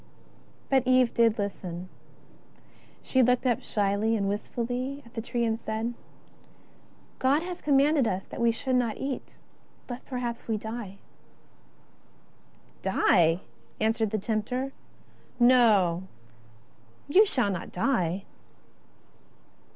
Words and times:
But 0.67 0.87
Eve 0.87 1.13
did 1.13 1.37
listen. 1.37 1.87
She 3.03 3.21
looked 3.21 3.45
up 3.45 3.61
shyly 3.61 4.15
and 4.17 4.27
wistfully 4.27 5.03
at 5.05 5.13
the 5.13 5.21
tree 5.21 5.45
and 5.45 5.59
said: 5.59 5.85
^' 5.85 5.93
God 7.19 7.43
hath 7.43 7.61
commanded 7.61 8.07
us 8.07 8.25
that 8.25 8.41
we 8.41 8.49
should 8.51 8.75
not 8.77 8.97
eat, 8.97 9.37
lest 9.87 10.07
perhaps 10.07 10.47
we 10.47 10.57
die."" 10.57 10.97
Die!" 12.81 13.41
answered 13.79 14.09
the 14.09 14.17
tempter," 14.17 14.73
no, 15.39 16.07
you 17.07 17.23
shall 17.23 17.51
not 17.51 17.71
die." 17.71 18.23